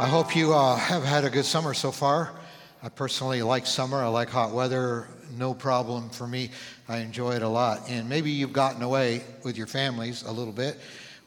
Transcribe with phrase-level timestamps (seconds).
[0.00, 2.30] I hope you uh, have had a good summer so far.
[2.84, 3.96] I personally like summer.
[3.96, 5.08] I like hot weather.
[5.36, 6.52] No problem for me.
[6.88, 7.80] I enjoy it a lot.
[7.88, 10.78] And maybe you've gotten away with your families a little bit.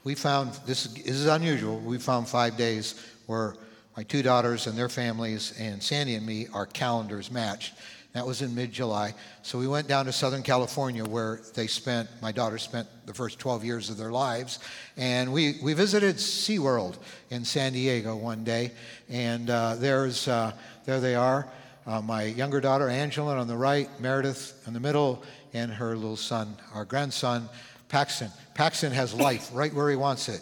[0.06, 1.80] We found this, this is unusual.
[1.80, 3.56] We found five days where
[3.98, 7.74] my two daughters and their families and Sandy and me, our calendars matched.
[8.14, 9.14] That was in mid July.
[9.42, 13.40] So we went down to Southern California where they spent, my daughter spent the first
[13.40, 14.60] 12 years of their lives.
[14.98, 16.98] And we, we visited SeaWorld
[17.30, 18.72] in San Diego one day.
[19.10, 20.52] And uh, there's, uh,
[20.86, 21.48] there they are.
[21.88, 26.18] Uh, my younger daughter, Angela, on the right, Meredith in the middle, and her little
[26.18, 27.50] son, our grandson,
[27.88, 28.30] Paxton.
[28.54, 30.42] Paxton has life right where he wants it.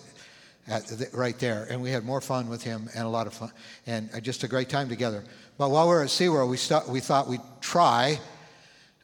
[0.68, 1.66] The, right there.
[1.72, 3.52] And we had more fun with him and a lot of fun
[3.88, 5.24] and uh, just a great time together.
[5.60, 8.18] But while we were at SeaWorld, we, st- we thought we'd try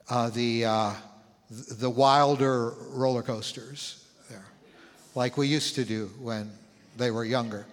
[0.09, 0.93] uh, the, uh,
[1.51, 4.45] the wilder roller coasters there,
[5.15, 6.49] like we used to do when
[6.95, 7.65] they were younger.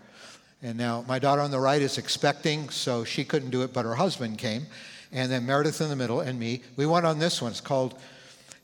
[0.65, 3.85] And now my daughter on the right is expecting, so she couldn't do it, but
[3.85, 4.67] her husband came.
[5.13, 6.65] And then Meredith in the middle and me.
[6.75, 7.53] We went on this one.
[7.53, 7.97] It's called,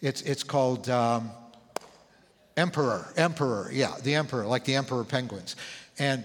[0.03, 1.31] it's, it's called um,
[2.57, 3.13] Emperor.
[3.17, 5.55] Emperor, yeah, the Emperor, like the Emperor penguins.
[5.97, 6.25] And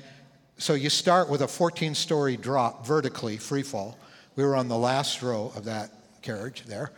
[0.63, 3.97] so you start with a 14 story drop vertically, free fall.
[4.37, 6.91] We were on the last row of that carriage there.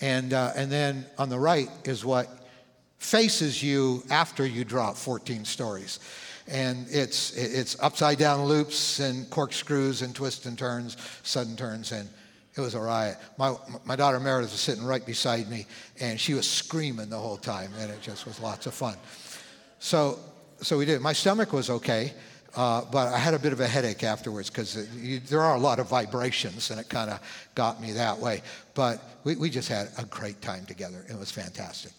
[0.00, 2.26] And, uh, and then on the right is what
[2.98, 6.00] faces you after you drop 14 stories.
[6.48, 12.08] And it's, it's upside down loops and corkscrews and twists and turns, sudden turns, and
[12.56, 13.16] it was a riot.
[13.38, 15.66] My, my daughter Meredith was sitting right beside me,
[16.00, 18.96] and she was screaming the whole time, and it just was lots of fun.
[19.78, 20.18] So,
[20.60, 21.00] so we did.
[21.00, 22.12] My stomach was okay.
[22.56, 24.86] Uh, but I had a bit of a headache afterwards because
[25.28, 27.20] there are a lot of vibrations and it kind of
[27.54, 28.42] got me that way.
[28.74, 31.04] But we, we just had a great time together.
[31.10, 31.92] It was fantastic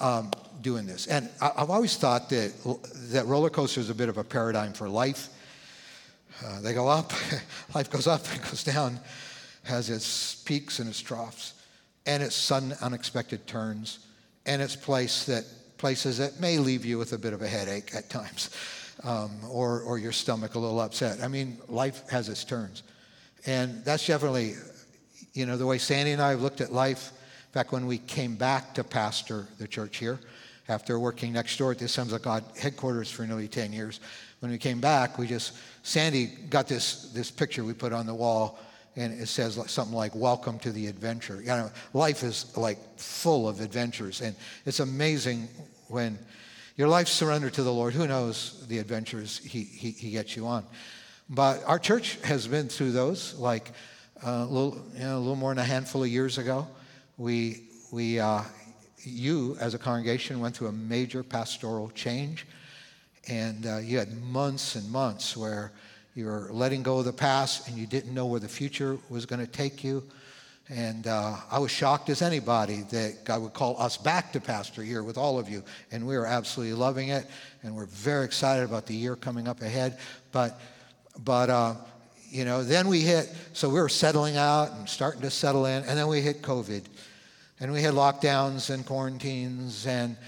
[0.00, 0.30] um,
[0.62, 1.06] doing this.
[1.06, 2.52] And I, have always thought that,
[3.10, 5.28] that roller coaster is a bit of a paradigm for life.
[6.44, 7.12] Uh, they go up,
[7.74, 9.00] life goes up, it goes down,
[9.64, 11.54] has its peaks and its troughs,
[12.06, 14.00] and its sudden unexpected turns,
[14.46, 15.44] and its place that,
[15.78, 18.50] places that may leave you with a bit of a headache at times
[19.04, 21.22] um, or, or your stomach a little upset.
[21.22, 22.82] I mean, life has its turns.
[23.46, 24.54] And that's definitely,
[25.32, 27.12] you know, the way Sandy and I have looked at life.
[27.48, 30.20] In fact, when we came back to pastor the church here,
[30.68, 34.00] after working next door at the Assemblies of God headquarters for nearly 10 years,
[34.40, 38.14] when we came back, we just, Sandy got this, this picture we put on the
[38.14, 38.58] wall,
[38.94, 41.40] and it says something like, Welcome to the adventure.
[41.40, 45.48] You know, life is like full of adventures, and it's amazing
[45.88, 46.18] when
[46.78, 47.92] your life surrendered to the Lord.
[47.92, 50.64] Who knows the adventures he, he, he gets you on?
[51.28, 53.72] But our church has been through those, like
[54.24, 56.68] uh, a, little, you know, a little more than a handful of years ago.
[57.16, 58.42] We, we, uh,
[58.98, 62.46] you as a congregation went through a major pastoral change,
[63.26, 65.72] and uh, you had months and months where
[66.14, 69.26] you were letting go of the past and you didn't know where the future was
[69.26, 70.04] going to take you.
[70.70, 74.82] And uh, I was shocked as anybody that God would call us back to pastor
[74.82, 75.62] here with all of you.
[75.90, 77.26] And we are absolutely loving it.
[77.62, 79.98] And we're very excited about the year coming up ahead.
[80.30, 80.60] But,
[81.24, 81.74] but uh,
[82.28, 85.84] you know, then we hit, so we were settling out and starting to settle in.
[85.84, 86.82] And then we hit COVID.
[87.60, 89.86] And we had lockdowns and quarantines.
[89.86, 90.18] And,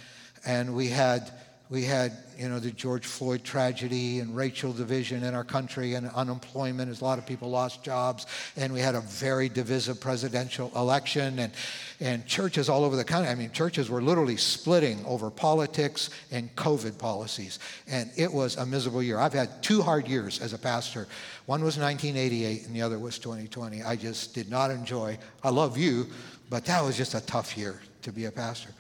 [0.47, 1.31] and we had,
[1.70, 6.08] we had you know, the George Floyd tragedy and racial division in our country and
[6.10, 8.26] unemployment as a lot of people lost jobs.
[8.56, 11.53] And we had a very divisive presidential election and,
[12.00, 13.30] and churches all over the country.
[13.30, 17.60] I mean, churches were literally splitting over politics and COVID policies.
[17.86, 19.19] And it was a miserable year.
[19.19, 21.06] I've had two hard years as a pastor.
[21.47, 23.84] One was 1988 and the other was 2020.
[23.84, 26.09] I just did not enjoy, I love you,
[26.48, 28.70] but that was just a tough year to be a pastor.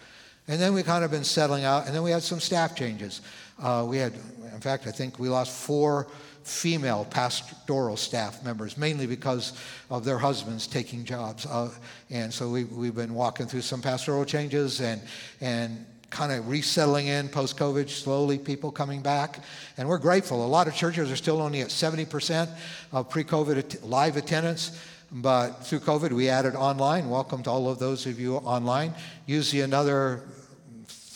[0.50, 3.20] And then we kind of been settling out, and then we had some staff changes.
[3.62, 4.14] Uh, we had,
[4.52, 6.08] in fact, I think we lost four
[6.42, 9.52] female pastoral staff members, mainly because
[9.90, 11.46] of their husbands taking jobs.
[11.46, 11.70] Uh,
[12.10, 15.00] and so we, we've been walking through some pastoral changes and,
[15.40, 19.38] and kind of resettling in post COVID, slowly people coming back.
[19.76, 20.44] And we're grateful.
[20.44, 22.52] A lot of churches are still only at 70%
[22.90, 24.76] of pre COVID live attendance.
[25.12, 27.08] But through COVID, we added online.
[27.08, 28.94] Welcome to all of those of you online.
[29.26, 30.22] Usually another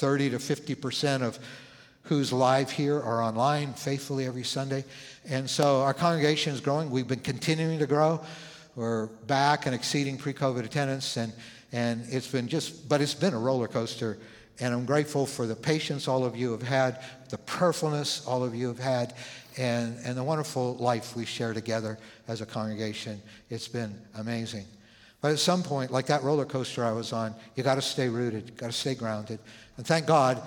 [0.04, 1.38] 30 to 50% of
[2.02, 4.84] who's live here are online faithfully every Sunday.
[5.26, 6.90] And so our congregation is growing.
[6.90, 8.20] We've been continuing to grow.
[8.76, 11.16] We're back and exceeding pre COVID attendance.
[11.16, 11.32] And,
[11.72, 14.18] and it's been just, but it's been a roller coaster.
[14.60, 18.54] And I'm grateful for the patience all of you have had, the prayerfulness all of
[18.54, 19.14] you have had,
[19.56, 21.98] and, and the wonderful life we share together
[22.28, 23.22] as a congregation.
[23.48, 24.66] It's been amazing.
[25.24, 28.10] But at some point, like that roller coaster I was on, you got to stay
[28.10, 29.38] rooted, you got to stay grounded.
[29.78, 30.42] And thank God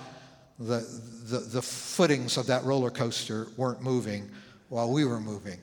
[0.56, 0.86] the,
[1.24, 4.30] the, the footings of that roller coaster weren't moving
[4.68, 5.58] while we were moving.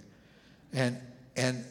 [0.74, 0.98] And,
[1.38, 1.64] and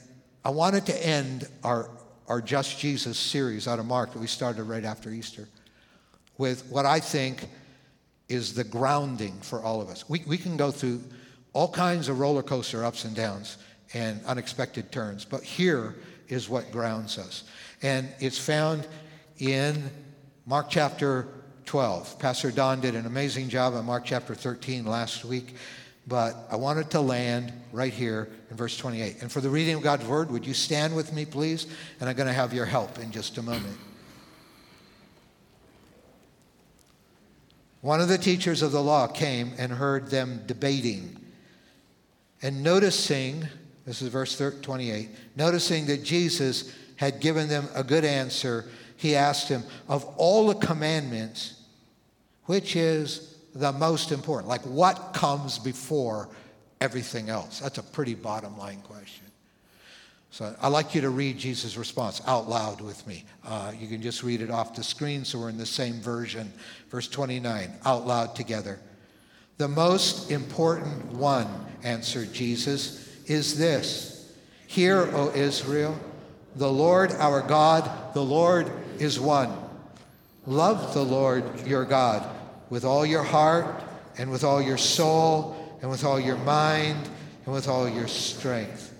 [0.43, 1.91] I wanted to end our,
[2.29, 5.46] our Just Jesus series out of Mark that we started right after Easter
[6.38, 7.46] with what I think
[8.31, 10.08] is the grounding for all of us.
[10.08, 11.02] We, we can go through
[11.52, 13.58] all kinds of roller coaster ups and downs
[13.93, 15.94] and unexpected turns, but here
[16.28, 17.44] is what grounds us.
[17.82, 18.86] And it's found
[19.38, 19.90] in
[20.46, 21.28] Mark chapter
[21.66, 22.18] 12.
[22.18, 25.54] Pastor Don did an amazing job on Mark chapter 13 last week,
[26.06, 29.22] but I wanted to land right here in verse 28.
[29.22, 31.66] And for the reading of God's word, would you stand with me, please?
[32.00, 33.78] And I'm going to have your help in just a moment.
[37.80, 41.20] One of the teachers of the law came and heard them debating.
[42.40, 43.46] And noticing,
[43.84, 48.64] this is verse 28, noticing that Jesus had given them a good answer,
[48.96, 51.60] he asked him, Of all the commandments,
[52.44, 54.48] which is the most important?
[54.48, 56.28] Like, what comes before
[56.81, 57.60] everything else?
[57.60, 59.25] That's a pretty bottom line question.
[60.31, 63.25] So I'd like you to read Jesus' response out loud with me.
[63.46, 66.52] Uh, you can just read it off the screen so we're in the same version.
[66.90, 68.81] Verse 29, out loud together.
[69.58, 71.46] The most important one,
[71.84, 74.32] answered Jesus, is this
[74.66, 75.98] Hear, O Israel,
[76.56, 79.52] the Lord our God, the Lord is one.
[80.46, 82.28] Love the Lord your God
[82.70, 83.82] with all your heart
[84.18, 87.08] and with all your soul and with all your mind
[87.44, 88.92] and with all your strength.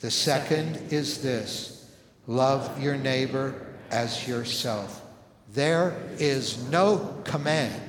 [0.00, 1.88] The second is this
[2.26, 5.02] love your neighbor as yourself.
[5.52, 7.80] There is no command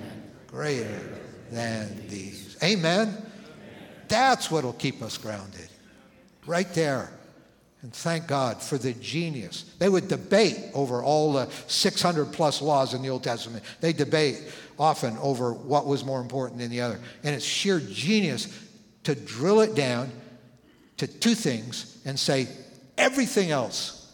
[0.48, 1.02] greater
[1.52, 2.58] than these.
[2.64, 3.16] Amen?
[4.08, 5.65] That's what will keep us grounded.
[6.46, 7.12] Right there.
[7.82, 9.64] And thank God for the genius.
[9.78, 13.64] They would debate over all the 600 plus laws in the Old Testament.
[13.80, 14.42] They debate
[14.80, 17.00] often over what was more important than the other.
[17.24, 18.48] And it's sheer genius
[19.04, 20.12] to drill it down
[20.98, 22.48] to two things and say,
[22.98, 24.12] everything else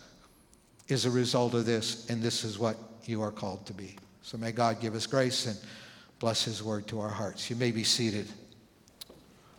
[0.87, 2.75] is a result of this, and this is what
[3.05, 3.95] you are called to be.
[4.21, 5.57] So may God give us grace and
[6.19, 7.49] bless His word to our hearts.
[7.49, 8.27] You may be seated.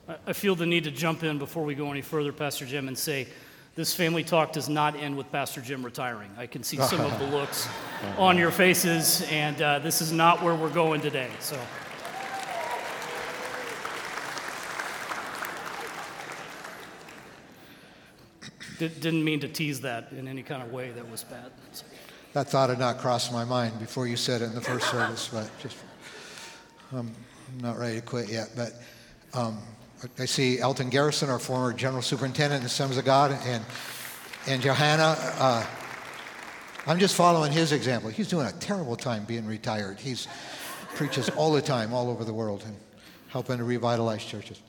[0.09, 2.99] I feel the need to jump in before we go any further, Pastor Jim, and
[2.99, 3.29] say
[3.75, 6.31] this family talk does not end with Pastor Jim retiring.
[6.37, 7.69] I can see some of the looks
[8.19, 11.31] on your faces, and uh, this is not where we're going today.
[11.41, 11.59] So.
[18.79, 21.53] Didn't mean to tease that in any kind of way that was bad.
[22.33, 25.29] That thought had not crossed my mind before you said it in the first service,
[25.33, 25.77] but just
[26.93, 27.15] I'm
[27.61, 28.49] not ready to quit yet.
[28.57, 28.73] But
[29.35, 29.59] um,
[30.19, 33.65] I see Alton Garrison, our former general superintendent in the Sons of God, and
[34.49, 35.17] and Johanna.
[35.39, 35.67] Uh,
[36.87, 38.11] I'm just following his example.
[38.11, 40.01] He's doing a terrible time being retired.
[40.01, 40.17] He
[40.97, 42.75] preaches all the time, all over the world, and
[43.29, 44.61] helping to revitalize churches.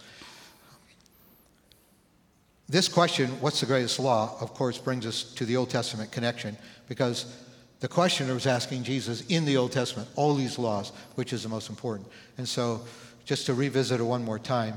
[2.70, 6.56] This question, what's the greatest law, of course, brings us to the Old Testament connection
[6.88, 7.44] because
[7.80, 11.50] the questioner was asking Jesus in the Old Testament, all these laws, which is the
[11.50, 12.08] most important.
[12.38, 12.82] And so,
[13.26, 14.76] just to revisit it one more time,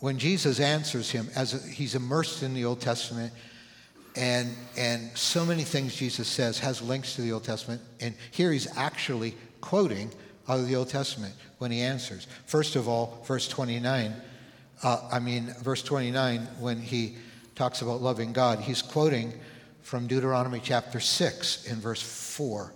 [0.00, 3.32] when Jesus answers him, as he's immersed in the Old Testament,
[4.16, 8.52] and, and so many things Jesus says has links to the Old Testament, and here
[8.52, 10.10] he's actually quoting
[10.48, 12.26] out of the Old Testament when he answers.
[12.46, 14.14] First of all, verse 29
[14.82, 17.16] uh, I mean, verse 29, when he
[17.54, 19.32] talks about loving God, he's quoting
[19.82, 22.72] from Deuteronomy chapter 6 in verse 4.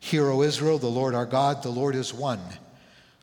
[0.00, 2.40] Hear, O Israel, the Lord our God, the Lord is one.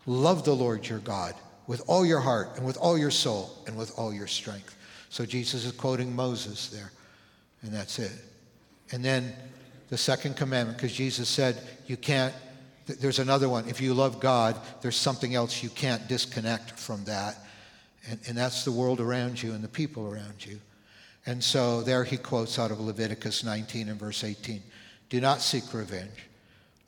[0.05, 1.33] Love the Lord your God
[1.71, 4.75] with all your heart and with all your soul and with all your strength.
[5.07, 6.91] So Jesus is quoting Moses there,
[7.61, 8.11] and that's it.
[8.91, 9.33] And then
[9.87, 12.33] the second commandment, because Jesus said, you can't,
[12.87, 13.69] there's another one.
[13.69, 17.37] If you love God, there's something else you can't disconnect from that.
[18.09, 20.59] And, and that's the world around you and the people around you.
[21.25, 24.61] And so there he quotes out of Leviticus 19 and verse 18
[25.07, 26.27] Do not seek revenge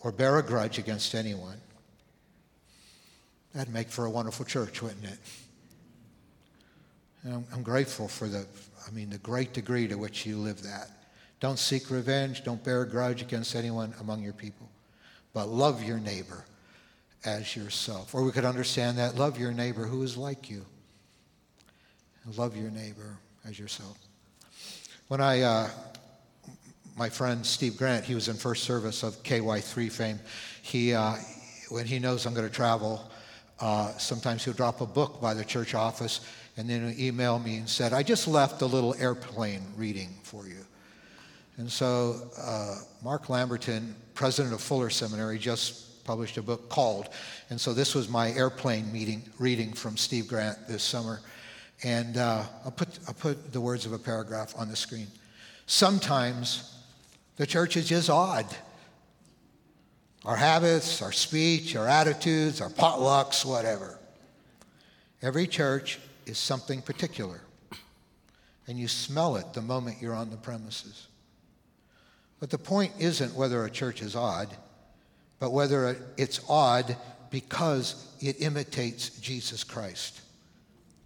[0.02, 1.62] or bear a grudge against anyone.
[3.54, 5.20] That'd make for a wonderful church, wouldn't it?
[7.24, 8.46] And I'm, I'm grateful for the,
[8.88, 10.90] I mean, the great degree to which you live that.
[11.40, 14.70] Don't seek revenge, don't bear a grudge against anyone among your people,
[15.34, 16.46] but love your neighbor
[17.26, 18.16] as yourself.
[18.16, 20.66] Or we could understand that love your neighbor who is like you
[22.38, 23.98] love your neighbor as yourself.
[25.10, 25.70] When I, uh,
[26.96, 30.20] my friend Steve Grant, he was in first service of KY3 fame.
[30.62, 31.16] He, uh,
[31.70, 33.12] when he knows I'm going to travel,
[33.60, 36.22] uh, sometimes he'll drop a book by the church office
[36.58, 40.48] and then he'll email me and said, I just left a little airplane reading for
[40.48, 40.66] you.
[41.58, 47.10] And so uh, Mark Labberton, president of Fuller Seminary, just published a book called,
[47.50, 51.22] and so this was my airplane meeting reading from Steve Grant this summer.
[51.84, 55.08] And uh, I'll, put, I'll put the words of a paragraph on the screen.
[55.66, 56.78] Sometimes
[57.38, 58.46] the church is just odd.
[60.26, 64.00] Our habits, our speech, our attitudes, our potlucks, whatever.
[65.22, 67.42] Every church is something particular,
[68.68, 71.08] and you smell it the moment you're on the premises.
[72.40, 74.56] But the point isn't whether a church is odd,
[75.40, 76.98] but whether it's odd
[77.30, 80.22] because it imitates Jesus Christ.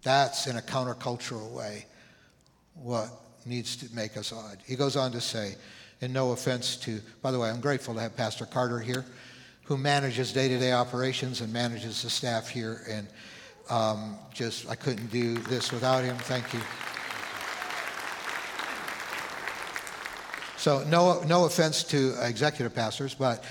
[0.02, 1.86] That's in a countercultural way
[2.74, 3.08] what
[3.46, 4.58] needs to make us odd.
[4.66, 5.56] He goes on to say,
[6.00, 9.04] and no offense to, by the way, I'm grateful to have Pastor Carter here,
[9.64, 12.82] who manages day to day operations and manages the staff here.
[12.88, 13.08] And
[13.68, 16.16] um, just, I couldn't do this without him.
[16.16, 16.60] Thank you.
[20.56, 23.44] So, no, no offense to executive pastors, but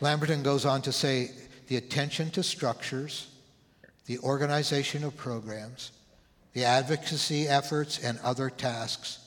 [0.00, 1.30] Labberton goes on to say
[1.68, 3.28] the attention to structures,
[4.06, 5.92] the organization of programs,
[6.52, 9.21] the advocacy efforts, and other tasks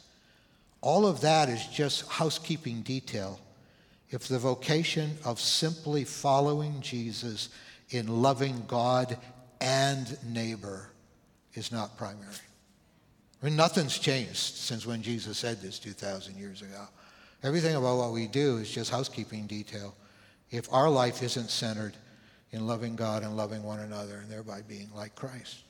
[0.85, 3.39] all of that is just housekeeping detail
[4.11, 7.49] if the vocation of simply following Jesus
[7.89, 9.17] in loving God
[9.59, 10.91] and neighbor
[11.55, 12.35] is not primary.
[13.41, 16.85] I mean, nothing's changed since when Jesus said this 2,000 years ago.
[17.41, 19.95] Everything about what we do is just housekeeping detail
[20.51, 21.97] if our life isn't centered
[22.51, 25.63] in loving God and loving one another and thereby being like Christ.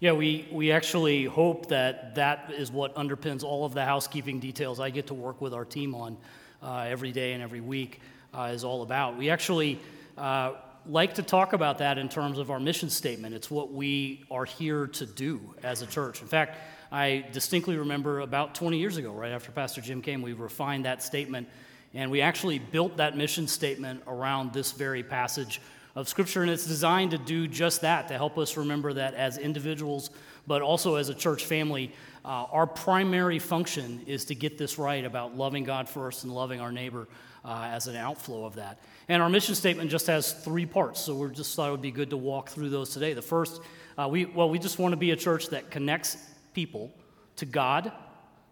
[0.00, 4.80] Yeah, we, we actually hope that that is what underpins all of the housekeeping details
[4.80, 6.16] I get to work with our team on
[6.62, 8.00] uh, every day and every week
[8.32, 9.18] uh, is all about.
[9.18, 9.78] We actually
[10.16, 10.52] uh,
[10.86, 13.34] like to talk about that in terms of our mission statement.
[13.34, 16.22] It's what we are here to do as a church.
[16.22, 16.56] In fact,
[16.90, 21.02] I distinctly remember about 20 years ago, right after Pastor Jim came, we refined that
[21.02, 21.46] statement
[21.92, 25.60] and we actually built that mission statement around this very passage
[25.94, 29.38] of Scripture, and it's designed to do just that, to help us remember that as
[29.38, 30.10] individuals,
[30.46, 31.92] but also as a church family,
[32.24, 36.60] uh, our primary function is to get this right about loving God first and loving
[36.60, 37.08] our neighbor
[37.44, 38.78] uh, as an outflow of that.
[39.08, 41.90] And our mission statement just has three parts, so we just thought it would be
[41.90, 43.12] good to walk through those today.
[43.14, 43.60] The first,
[43.98, 46.16] uh, we, well, we just want to be a church that connects
[46.54, 46.92] people
[47.36, 47.92] to God,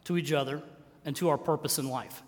[0.04, 0.62] to each other,
[1.04, 2.22] and to our purpose in life.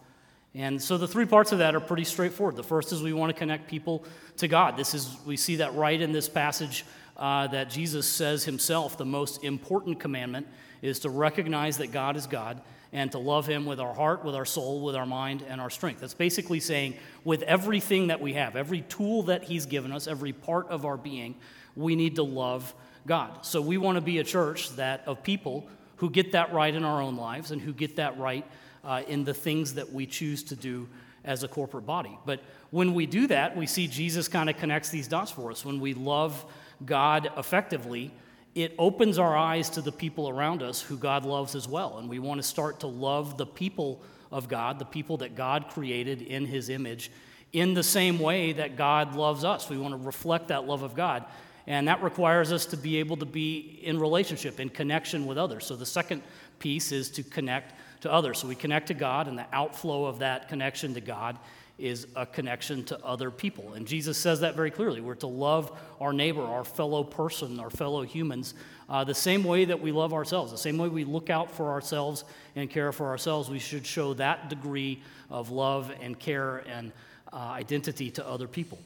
[0.55, 2.57] And so the three parts of that are pretty straightforward.
[2.57, 4.05] The first is we want to connect people
[4.39, 4.77] to God.
[4.77, 6.85] This is we see that right in this passage
[7.17, 8.97] uh, that Jesus says himself.
[8.99, 10.49] The most important commandment
[10.83, 12.61] is to recognize that God is God
[12.93, 15.71] and to love Him with our heart, with our soul, with our mind, and our
[15.71, 16.01] strength.
[16.01, 20.33] That's basically saying, with everything that we have, every tool that He's given us, every
[20.33, 21.37] part of our being,
[21.77, 22.75] we need to love
[23.07, 23.47] God.
[23.47, 25.69] So we want to be a church that of people
[26.01, 28.47] who get that right in our own lives and who get that right
[28.85, 30.89] uh, in the things that we choose to do
[31.25, 32.19] as a corporate body.
[32.25, 32.41] But
[32.71, 35.63] when we do that, we see Jesus kind of connects these dots for us.
[35.63, 36.43] When we love
[36.87, 38.11] God effectively,
[38.55, 41.99] it opens our eyes to the people around us who God loves as well.
[41.99, 44.01] And we want to start to love the people
[44.33, 47.11] of God, the people that God created in his image,
[47.53, 49.69] in the same way that God loves us.
[49.69, 51.27] We want to reflect that love of God.
[51.67, 55.67] And that requires us to be able to be in relationship, in connection with others.
[55.67, 56.23] So the second
[56.59, 58.39] piece is to connect to others.
[58.39, 61.39] So we connect to God, and the outflow of that connection to God
[61.79, 63.73] is a connection to other people.
[63.73, 65.01] And Jesus says that very clearly.
[65.01, 68.55] We're to love our neighbor, our fellow person, our fellow humans,
[68.89, 71.71] uh, the same way that we love ourselves, the same way we look out for
[71.71, 72.25] ourselves
[72.55, 73.49] and care for ourselves.
[73.49, 76.93] We should show that degree of love and care and
[77.33, 78.79] uh, identity to other people.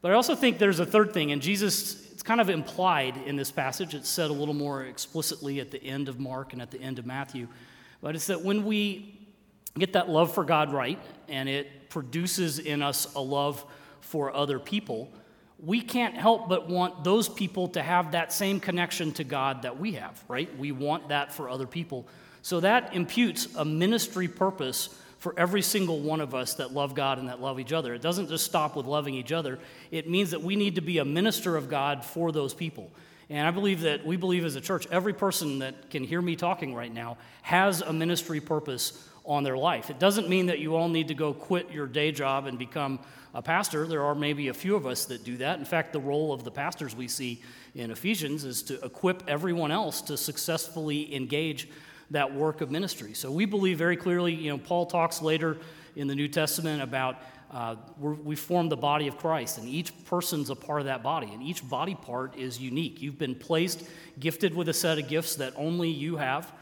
[0.00, 3.36] But I also think there's a third thing, and Jesus, it's kind of implied in
[3.36, 3.94] this passage.
[3.94, 6.98] It's said a little more explicitly at the end of Mark and at the end
[6.98, 7.48] of Matthew.
[8.00, 9.18] But it's that when we
[9.76, 13.64] get that love for God right and it produces in us a love
[14.00, 15.10] for other people,
[15.58, 19.78] we can't help but want those people to have that same connection to God that
[19.78, 20.56] we have, right?
[20.56, 22.06] We want that for other people.
[22.42, 27.18] So that imputes a ministry purpose for every single one of us that love God
[27.18, 27.92] and that love each other.
[27.92, 29.58] It doesn't just stop with loving each other,
[29.90, 32.90] it means that we need to be a minister of God for those people.
[33.30, 36.34] And I believe that we believe as a church, every person that can hear me
[36.34, 39.90] talking right now has a ministry purpose on their life.
[39.90, 42.98] It doesn't mean that you all need to go quit your day job and become
[43.34, 43.86] a pastor.
[43.86, 45.58] There are maybe a few of us that do that.
[45.58, 47.42] In fact, the role of the pastors we see
[47.74, 51.68] in Ephesians is to equip everyone else to successfully engage
[52.10, 53.14] that work of ministry.
[53.14, 55.58] So we believe very clearly, you know, Paul talks later
[55.96, 57.16] in the New Testament about
[57.50, 61.30] uh, we form the body of Christ, and each person's a part of that body,
[61.32, 63.00] and each body part is unique.
[63.00, 63.88] You've been placed,
[64.20, 66.52] gifted with a set of gifts that only you have,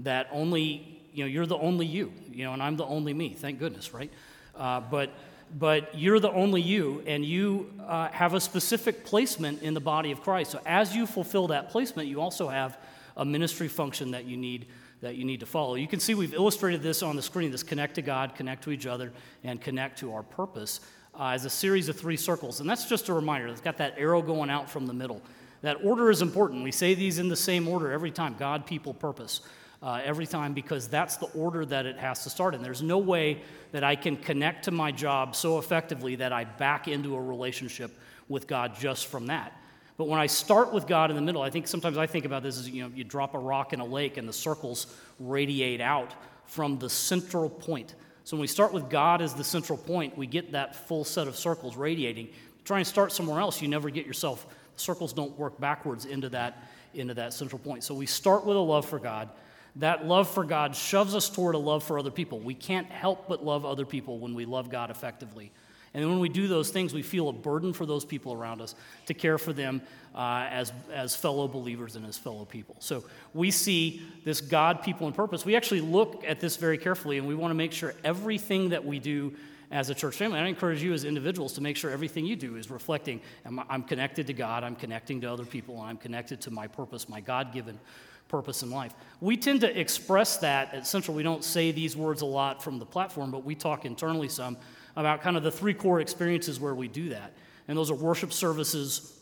[0.00, 3.34] that only, you know, you're the only you, you know, and I'm the only me,
[3.34, 4.10] thank goodness, right?
[4.56, 5.10] Uh, but,
[5.58, 10.10] but you're the only you, and you uh, have a specific placement in the body
[10.10, 10.52] of Christ.
[10.52, 12.78] So as you fulfill that placement, you also have
[13.14, 14.66] a ministry function that you need
[15.00, 15.74] that you need to follow.
[15.74, 18.70] You can see we've illustrated this on the screen this connect to God, connect to
[18.70, 19.12] each other,
[19.44, 20.80] and connect to our purpose
[21.18, 22.60] uh, as a series of three circles.
[22.60, 23.48] And that's just a reminder.
[23.48, 25.22] It's got that arrow going out from the middle.
[25.62, 26.64] That order is important.
[26.64, 29.40] We say these in the same order every time God, people, purpose.
[29.82, 32.62] Uh, every time because that's the order that it has to start in.
[32.62, 33.40] There's no way
[33.72, 37.90] that I can connect to my job so effectively that I back into a relationship
[38.28, 39.54] with God just from that.
[40.00, 42.42] But when I start with God in the middle, I think sometimes I think about
[42.42, 44.86] this as you know, you drop a rock in a lake and the circles
[45.18, 46.14] radiate out
[46.46, 47.94] from the central point.
[48.24, 51.28] So when we start with God as the central point, we get that full set
[51.28, 52.30] of circles radiating.
[52.64, 56.64] Try and start somewhere else, you never get yourself, circles don't work backwards into that,
[56.94, 57.84] into that central point.
[57.84, 59.28] So we start with a love for God.
[59.76, 62.40] That love for God shoves us toward a love for other people.
[62.40, 65.52] We can't help but love other people when we love God effectively.
[65.92, 68.74] And when we do those things, we feel a burden for those people around us
[69.06, 69.82] to care for them
[70.14, 72.76] uh, as, as fellow believers and as fellow people.
[72.78, 73.04] So
[73.34, 75.44] we see this God, people, and purpose.
[75.44, 78.84] We actually look at this very carefully, and we want to make sure everything that
[78.84, 79.34] we do
[79.72, 82.56] as a church family, I encourage you as individuals to make sure everything you do
[82.56, 86.66] is reflecting I'm connected to God, I'm connecting to other people, I'm connected to my
[86.66, 87.78] purpose, my God given
[88.26, 88.94] purpose in life.
[89.20, 91.16] We tend to express that at Central.
[91.16, 94.56] We don't say these words a lot from the platform, but we talk internally some
[94.96, 97.32] about kind of the three core experiences where we do that.
[97.68, 99.18] And those are worship services,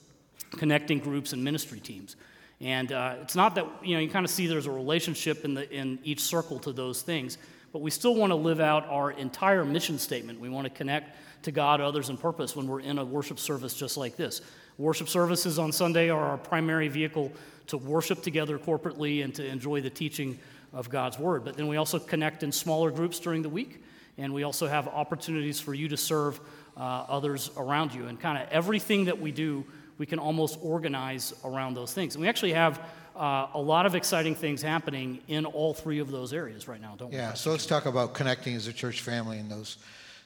[0.52, 2.16] connecting groups, and ministry teams.
[2.60, 5.54] And uh, it's not that, you know, you kind of see there's a relationship in,
[5.54, 7.38] the, in each circle to those things,
[7.72, 10.40] but we still want to live out our entire mission statement.
[10.40, 13.74] We want to connect to God, others, and purpose when we're in a worship service
[13.74, 14.40] just like this.
[14.76, 17.32] Worship services on Sunday are our primary vehicle
[17.68, 20.38] to worship together corporately and to enjoy the teaching
[20.72, 21.44] of God's Word.
[21.44, 23.82] But then we also connect in smaller groups during the week
[24.18, 26.40] and we also have opportunities for you to serve
[26.76, 28.06] uh, others around you.
[28.06, 29.64] And kind of everything that we do,
[29.96, 32.14] we can almost organize around those things.
[32.14, 32.80] And we actually have
[33.16, 36.94] uh, a lot of exciting things happening in all three of those areas right now,
[36.96, 37.36] don't yeah, we?
[37.36, 39.78] so let's talk about connecting as a church family in those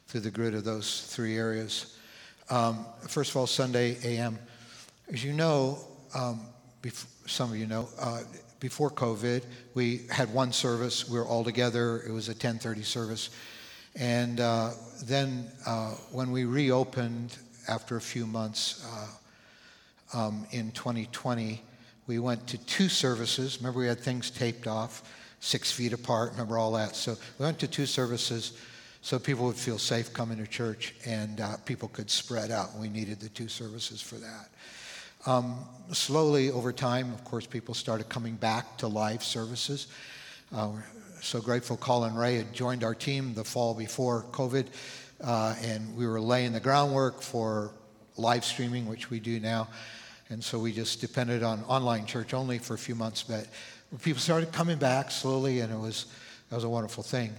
[0.09, 1.97] through the grid of those three areas.
[2.51, 4.39] Um, first of all, Sunday AM.
[5.11, 5.79] As you know,
[6.15, 6.41] um,
[6.83, 8.23] bef- some of you know, uh,
[8.61, 9.43] before COVID,
[9.75, 11.09] we had one service.
[11.09, 12.03] We were all together.
[12.07, 13.31] It was a 10:30 service.
[13.97, 14.71] And uh,
[15.05, 17.37] then uh, when we reopened
[17.69, 18.87] after a few months
[20.15, 21.61] uh, um, in 2020,
[22.07, 23.59] we went to two services.
[23.59, 25.03] Remember, we had things taped off,
[25.41, 26.33] six feet apart.
[26.33, 26.97] Remember all that?
[26.97, 28.53] So we went to two services
[29.03, 32.77] so people would feel safe coming to church and uh, people could spread out.
[32.77, 34.49] We needed the two services for that.
[35.27, 35.59] Um,
[35.91, 39.89] slowly over time, of course, people started coming back to live services.
[40.55, 40.71] Uh,
[41.23, 44.67] so grateful Colin Ray had joined our team the fall before COVID,
[45.23, 47.71] uh, and we were laying the groundwork for
[48.17, 49.69] live streaming, which we do now.
[50.31, 53.47] And so we just depended on online church only for a few months, but
[54.03, 56.07] people started coming back slowly, and it was,
[56.51, 57.33] it was a wonderful thing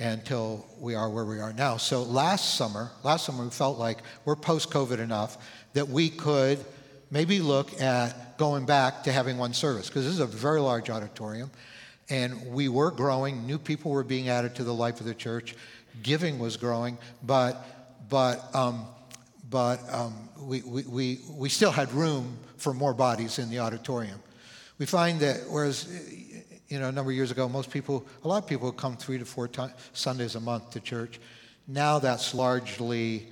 [0.00, 1.76] until we are where we are now.
[1.76, 5.38] So last summer, last summer we felt like we're post-COVID enough
[5.74, 6.58] that we could
[7.12, 10.90] maybe look at going back to having one service because this is a very large
[10.90, 11.50] auditorium
[12.10, 13.46] and we were growing.
[13.46, 15.54] New people were being added to the life of the church.
[16.02, 17.64] Giving was growing, but,
[18.08, 18.86] but, um,
[19.50, 24.20] but um, we, we, we, we still had room for more bodies in the auditorium.
[24.78, 25.88] We find that whereas,
[26.68, 29.18] you know, a number of years ago, most people, a lot of people come three
[29.18, 31.20] to four times, Sundays a month to church.
[31.66, 33.26] Now that's largely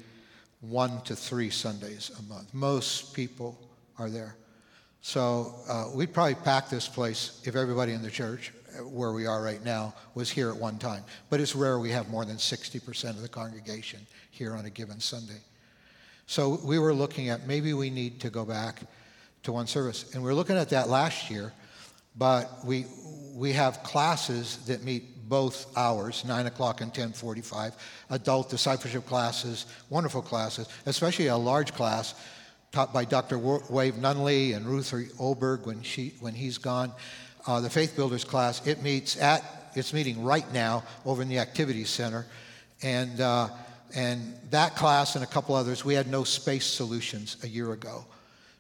[0.61, 2.53] one to three Sundays a month.
[2.53, 3.59] Most people
[3.99, 4.37] are there.
[5.07, 9.41] So uh, we'd probably pack this place if everybody in the church where we are
[9.41, 11.05] right now was here at one time.
[11.31, 14.01] But it's rare we have more than 60% of the congregation
[14.33, 15.39] here on a given Sunday.
[16.27, 18.81] So we were looking at maybe we need to go back
[19.45, 20.13] to one service.
[20.13, 21.53] And we are looking at that last year,
[22.19, 22.87] but we,
[23.33, 27.77] we have classes that meet both hours, 9 o'clock and 1045,
[28.11, 32.17] adult discipleship classes, wonderful classes, especially a large class
[32.73, 33.39] taught by Dr.
[33.39, 36.93] Wave Nunnally and Ruth Olberg when, she, when he's gone
[37.47, 38.67] uh, the Faith Builders class.
[38.67, 42.27] It meets at, it's meeting right now over in the Activities Center.
[42.83, 43.49] And, uh,
[43.95, 48.05] and that class and a couple others, we had no space solutions a year ago.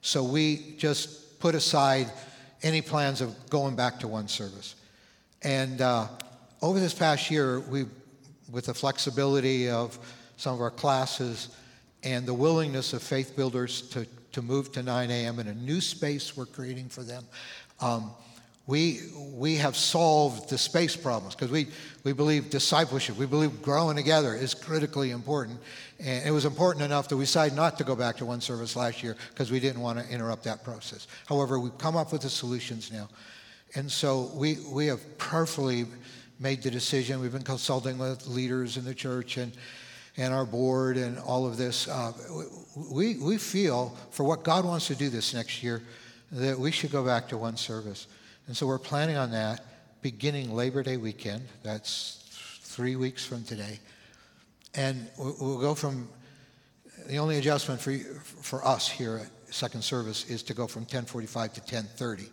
[0.02, 2.10] So we just put aside
[2.62, 4.76] any plans of going back to one service.
[5.42, 6.08] And uh,
[6.62, 7.86] over this past year, we,
[8.50, 9.98] with the flexibility of
[10.36, 11.48] some of our classes
[12.02, 15.38] and the willingness of faith builders to, to move to 9 a.m.
[15.38, 17.24] in a new space we're creating for them,
[17.80, 18.10] um,
[18.66, 19.00] we,
[19.32, 21.68] we have solved the space problems because we,
[22.02, 25.60] we believe discipleship, we believe growing together is critically important.
[26.00, 28.74] And it was important enough that we decided not to go back to one service
[28.74, 31.06] last year because we didn't want to interrupt that process.
[31.26, 33.08] However, we've come up with the solutions now.
[33.76, 35.86] And so we, we have prayerfully
[36.40, 37.20] made the decision.
[37.20, 39.52] We've been consulting with leaders in the church and,
[40.16, 41.88] and our board and all of this.
[41.88, 42.12] Uh,
[42.90, 45.82] we, we feel for what God wants to do this next year
[46.32, 48.06] that we should go back to one service.
[48.46, 49.64] And so we're planning on that
[50.02, 51.46] beginning Labor Day weekend.
[51.62, 53.78] That's three weeks from today.
[54.74, 56.08] And we'll go from
[57.06, 61.54] the only adjustment for, for us here at second service is to go from 1045
[61.54, 62.24] to 1030.
[62.24, 62.30] I'm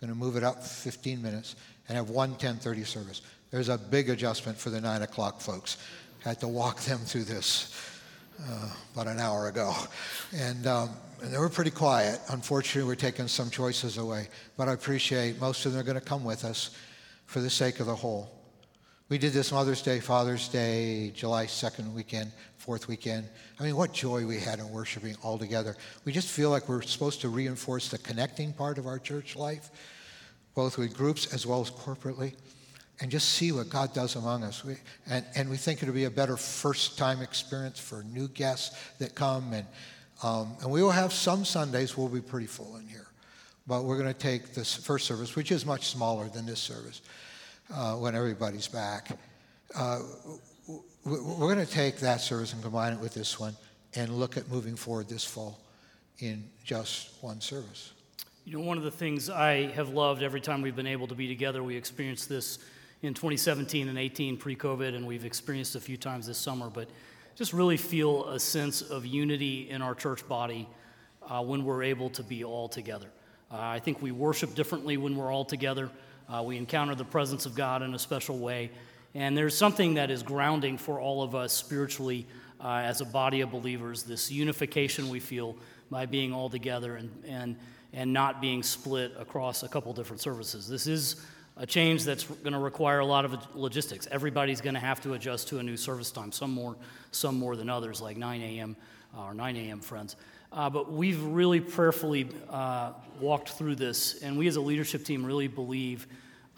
[0.00, 1.56] going to move it up 15 minutes
[1.88, 3.22] and have one 1030 service.
[3.50, 5.78] There's a big adjustment for the 9 o'clock folks.
[6.26, 7.72] Had to walk them through this
[8.44, 9.72] uh, about an hour ago.
[10.34, 10.90] And, um,
[11.22, 12.18] and they were pretty quiet.
[12.30, 14.26] Unfortunately, we're taking some choices away.
[14.56, 16.70] But I appreciate most of them are going to come with us
[17.26, 18.28] for the sake of the whole.
[19.08, 23.28] We did this Mother's Day, Father's Day, July 2nd weekend, 4th weekend.
[23.60, 25.76] I mean, what joy we had in worshiping all together.
[26.04, 29.70] We just feel like we're supposed to reinforce the connecting part of our church life,
[30.56, 32.34] both with groups as well as corporately,
[33.00, 34.64] and just see what God does among us.
[34.64, 34.76] We,
[35.08, 39.14] and, and we think it'll be a better first time experience for new guests that
[39.14, 39.52] come.
[39.52, 39.66] And,
[40.22, 43.06] um, and we will have some Sundays we'll be pretty full in here.
[43.66, 47.02] But we're going to take this first service, which is much smaller than this service
[47.74, 49.18] uh, when everybody's back.
[49.74, 50.00] Uh,
[51.04, 53.56] we're going to take that service and combine it with this one
[53.94, 55.58] and look at moving forward this fall
[56.18, 57.92] in just one service.
[58.44, 61.14] You know, one of the things I have loved every time we've been able to
[61.14, 62.58] be together, we experience this
[63.02, 66.88] in 2017 and 18 pre COVID, and we've experienced a few times this summer, but
[67.34, 70.68] just really feel a sense of unity in our church body
[71.28, 73.08] uh, when we're able to be all together.
[73.52, 75.90] Uh, I think we worship differently when we're all together.
[76.28, 78.70] Uh, we encounter the presence of God in a special way.
[79.14, 82.26] And there's something that is grounding for all of us spiritually
[82.60, 85.56] uh, as a body of believers this unification we feel
[85.90, 87.56] by being all together and, and,
[87.92, 90.68] and not being split across a couple different services.
[90.68, 91.24] This is
[91.56, 94.06] a change that's going to require a lot of logistics.
[94.10, 96.76] Everybody's going to have to adjust to a new service time, some more,
[97.10, 98.76] some more than others, like 9 a.m.
[99.16, 99.80] Uh, or 9 a.m.
[99.80, 100.16] friends.
[100.52, 105.24] Uh, but we've really prayerfully uh, walked through this, and we as a leadership team
[105.24, 106.06] really believe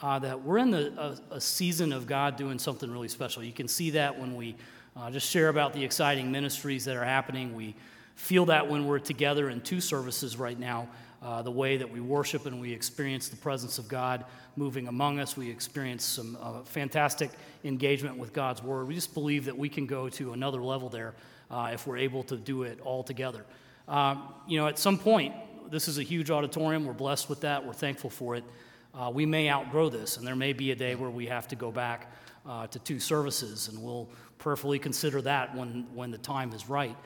[0.03, 3.43] uh, that we're in the, a, a, season of God doing something really special.
[3.43, 4.55] You can see that when we
[4.97, 7.55] uh, just share about the exciting ministries that are happening.
[7.55, 7.75] We
[8.15, 10.89] feel that when we're together in two services right now.
[11.21, 15.19] Uh, the way that we worship and we experience the presence of God moving among
[15.19, 15.37] us.
[15.37, 17.31] We experience some uh, fantastic
[17.65, 18.87] engagement with God's Word.
[18.87, 21.15] We just believe that we can go to another level there
[21.51, 23.45] if we're able to do it all together.
[23.89, 25.35] Um, you know, at some point,
[25.71, 26.85] this is a huge auditorium.
[26.85, 27.67] We're blessed with that.
[27.67, 28.45] We're thankful for it.
[28.95, 31.57] Uh, we may outgrow this, and there may be a day where we have to
[31.57, 32.13] go back
[32.47, 36.97] uh, to two services, and we'll prayerfully consider that when, when the time is right.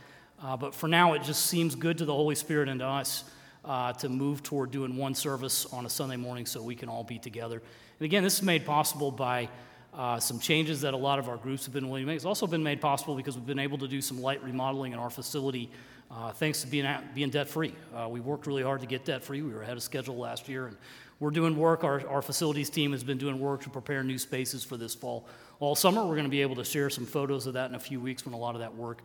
[0.43, 3.25] Uh, but for now, it just seems good to the Holy Spirit and to us
[3.65, 7.05] uh, to move toward doing one service on a Sunday morning so we can all
[7.05, 7.63] be together.
[7.99, 9.49] And again, this is made possible by
[9.95, 12.17] uh, some changes that a lot of our groups have been willing to make.
[12.17, 14.99] It's also been made possible because we've been able to do some light remodeling in
[14.99, 15.71] our facility
[16.11, 17.75] uh, thanks to being, being debt free.
[17.95, 19.41] Uh, we worked really hard to get debt free.
[19.43, 20.77] We were ahead of schedule last year, and
[21.21, 21.85] we're doing work.
[21.85, 25.27] Our, our facilities team has been doing work to prepare new spaces for this fall.
[25.61, 27.81] All summer, we're going to be able to share some photos of that in a
[27.81, 29.01] few weeks when a lot of that work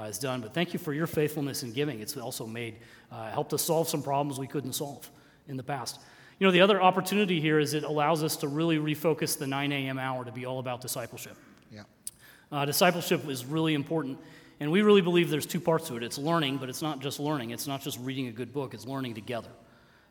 [0.00, 0.40] is done.
[0.40, 2.00] But thank you for your faithfulness in giving.
[2.00, 2.76] It's also made,
[3.10, 5.10] uh, helped us solve some problems we couldn't solve
[5.48, 6.00] in the past.
[6.38, 9.70] You know, the other opportunity here is it allows us to really refocus the 9
[9.72, 9.98] a.m.
[9.98, 11.36] hour to be all about discipleship.
[11.70, 11.82] Yeah.
[12.50, 14.18] Uh, discipleship is really important
[14.62, 17.18] and we really believe there's two parts to it it's learning, but it's not just
[17.18, 19.50] learning, it's not just reading a good book, it's learning together.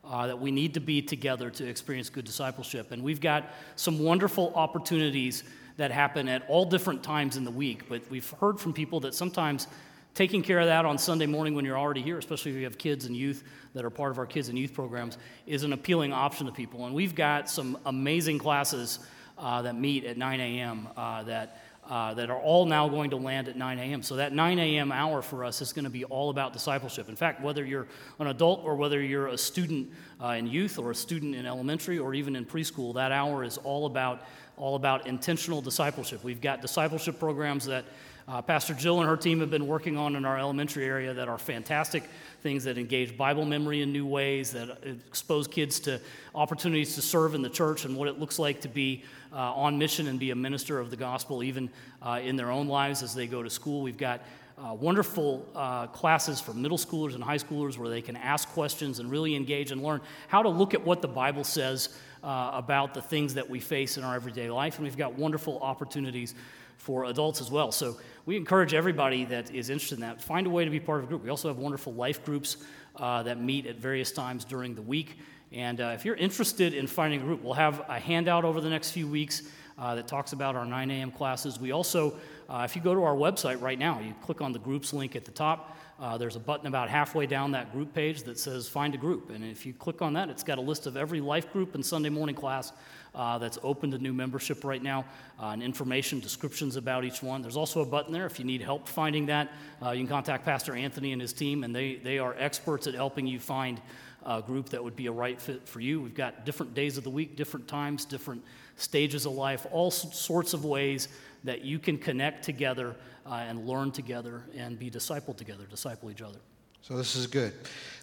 [0.03, 2.91] Uh, that we need to be together to experience good discipleship.
[2.91, 5.43] And we've got some wonderful opportunities
[5.77, 7.89] that happen at all different times in the week.
[7.89, 9.67] But we've heard from people that sometimes
[10.13, 12.77] taking care of that on Sunday morning when you're already here, especially if you have
[12.77, 16.11] kids and youth that are part of our kids and youth programs, is an appealing
[16.11, 16.85] option to people.
[16.85, 18.99] And we've got some amazing classes
[19.37, 20.87] uh, that meet at 9 a.m.
[20.95, 24.03] Uh, that uh, that are all now going to land at 9 a.m.
[24.03, 24.91] So that 9 a.m.
[24.91, 27.09] hour for us is going to be all about discipleship.
[27.09, 27.87] In fact, whether you're
[28.19, 29.91] an adult or whether you're a student
[30.23, 33.57] uh, in youth or a student in elementary or even in preschool, that hour is
[33.57, 34.23] all about
[34.57, 36.23] all about intentional discipleship.
[36.23, 37.85] We've got discipleship programs that
[38.27, 41.27] uh, Pastor Jill and her team have been working on in our elementary area that
[41.27, 42.03] are fantastic
[42.41, 45.99] things that engage Bible memory in new ways, that expose kids to
[46.35, 49.77] opportunities to serve in the church and what it looks like to be uh, on
[49.77, 51.69] mission and be a minister of the gospel, even
[52.01, 53.81] uh, in their own lives as they go to school.
[53.81, 54.21] We've got
[54.63, 58.99] uh, wonderful uh, classes for middle schoolers and high schoolers where they can ask questions
[58.99, 61.89] and really engage and learn how to look at what the Bible says
[62.23, 64.75] uh, about the things that we face in our everyday life.
[64.75, 66.35] And we've got wonderful opportunities
[66.77, 67.71] for adults as well.
[67.71, 70.99] So we encourage everybody that is interested in that, find a way to be part
[70.99, 71.23] of a group.
[71.23, 72.57] We also have wonderful life groups
[72.97, 75.17] uh, that meet at various times during the week.
[75.51, 78.69] And uh, if you're interested in finding a group, we'll have a handout over the
[78.69, 79.43] next few weeks
[79.81, 81.11] uh, that talks about our 9 a.m.
[81.11, 81.59] classes.
[81.59, 82.13] We also,
[82.47, 85.15] uh, if you go to our website right now, you click on the groups link
[85.15, 85.75] at the top.
[85.99, 89.31] Uh, there's a button about halfway down that group page that says find a group.
[89.31, 91.83] And if you click on that, it's got a list of every life group and
[91.83, 92.73] Sunday morning class
[93.15, 95.03] uh, that's open to new membership right now,
[95.41, 97.41] uh, and information, descriptions about each one.
[97.41, 99.51] There's also a button there if you need help finding that.
[99.83, 102.93] Uh, you can contact Pastor Anthony and his team, and they, they are experts at
[102.93, 103.81] helping you find
[104.25, 105.99] a group that would be a right fit for you.
[105.99, 108.43] We've got different days of the week, different times, different
[108.75, 111.07] stages of life, all sorts of ways
[111.43, 116.21] that you can connect together uh, and learn together and be discipled together, disciple each
[116.21, 116.39] other.
[116.81, 117.53] So this is good.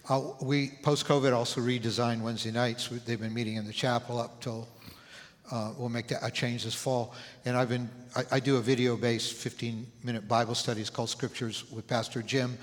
[0.08, 2.88] Uh, we post-COVID also redesigned Wednesday nights.
[2.88, 4.68] They've been meeting in the chapel up till
[5.50, 7.14] uh, we'll make that a change this fall.
[7.44, 12.22] And I've been I, I do a video-based 15-minute Bible studies called Scriptures with Pastor
[12.22, 12.56] Jim,